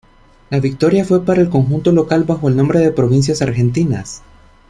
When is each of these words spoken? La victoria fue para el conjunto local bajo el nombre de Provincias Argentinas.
La 0.49 0.59
victoria 0.59 1.05
fue 1.05 1.23
para 1.23 1.41
el 1.43 1.49
conjunto 1.51 1.91
local 1.91 2.23
bajo 2.23 2.47
el 2.47 2.55
nombre 2.55 2.79
de 2.79 2.89
Provincias 2.89 3.43
Argentinas. 3.43 4.23